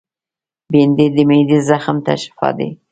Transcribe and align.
بېنډۍ 0.71 1.07
د 1.15 1.17
معدې 1.29 1.59
زخم 1.69 1.97
ته 2.05 2.13
شفاء 2.23 2.53
ده 2.57 2.67